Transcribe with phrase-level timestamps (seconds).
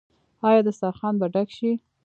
[0.47, 1.71] آیا دسترخان به ډک شي؟